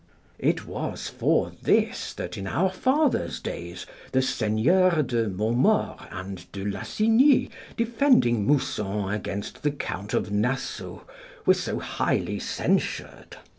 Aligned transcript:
It 0.39 0.65
was 0.65 1.09
for 1.09 1.51
this 1.61 2.15
that 2.15 2.35
in 2.35 2.47
our 2.47 2.71
fathers' 2.71 3.39
days 3.39 3.85
the 4.13 4.23
Seigneurs 4.23 5.05
de 5.05 5.27
Montmord 5.29 6.07
and 6.09 6.51
de 6.51 6.63
l'Assigni, 6.65 7.51
defending 7.77 8.47
Mousson 8.47 9.09
against 9.13 9.61
the 9.61 9.69
Count 9.69 10.15
of 10.15 10.31
Nassau, 10.31 11.01
were 11.45 11.53
so 11.53 11.77
highly 11.77 12.39
censured. 12.39 13.37